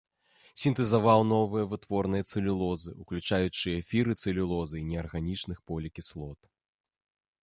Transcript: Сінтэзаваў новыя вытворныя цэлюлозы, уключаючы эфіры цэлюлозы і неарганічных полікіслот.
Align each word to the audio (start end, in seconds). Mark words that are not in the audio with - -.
Сінтэзаваў 0.61 1.19
новыя 1.33 1.65
вытворныя 1.73 2.23
цэлюлозы, 2.31 2.93
уключаючы 3.03 3.67
эфіры 3.81 4.13
цэлюлозы 4.23 4.75
і 4.79 4.87
неарганічных 4.89 5.57
полікіслот. 5.73 6.39